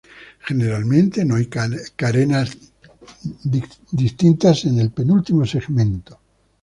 [0.39, 2.57] Generalmente no hay carenas
[3.91, 6.19] distintas en el penúltimo segmento.